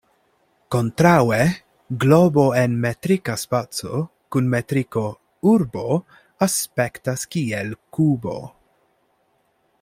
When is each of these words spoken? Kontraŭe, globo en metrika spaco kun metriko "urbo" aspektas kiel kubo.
Kontraŭe, 0.75 1.37
globo 2.03 2.45
en 2.61 2.79
metrika 2.85 3.35
spaco 3.41 4.01
kun 4.37 4.49
metriko 4.55 5.05
"urbo" 5.53 5.85
aspektas 6.47 7.29
kiel 7.37 7.71
kubo. 7.99 8.41